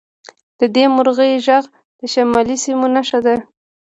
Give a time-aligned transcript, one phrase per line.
[0.59, 1.65] د دې مرغۍ غږ
[1.99, 3.35] د شمالي سیمو نښه ده